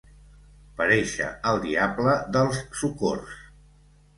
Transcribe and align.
Parèixer 0.79 1.27
el 1.51 1.61
diable 1.67 2.15
dels 2.37 2.59
Socors. 2.81 3.37